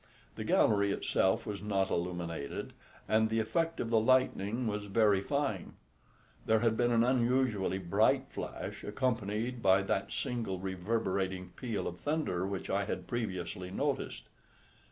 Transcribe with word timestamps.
The 0.33 0.43
gallery 0.43 0.91
itself 0.91 1.45
was 1.45 1.61
not 1.61 1.91
illuminated, 1.91 2.73
and 3.07 3.29
the 3.29 3.39
effect 3.39 3.79
of 3.79 3.91
the 3.91 3.99
lightning 3.99 4.65
was 4.65 4.85
very 4.85 5.21
fine. 5.21 5.73
There 6.47 6.61
had 6.61 6.75
been 6.75 6.89
an 6.91 7.03
unusually 7.03 7.77
bright 7.77 8.27
flash 8.31 8.83
accompanied 8.83 9.61
by 9.61 9.83
that 9.83 10.11
single 10.11 10.57
reverberating 10.57 11.51
peal 11.55 11.85
of 11.87 11.99
thunder 11.99 12.47
which 12.47 12.67
I 12.67 12.85
had 12.85 13.05
previously 13.05 13.69
noticed. 13.69 14.27